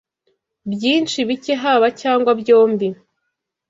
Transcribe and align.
Byinshi 0.71 1.17
bike 1.29 1.53
haba 1.61 1.87
cyangwa 2.01 2.31
byombi 2.41 2.87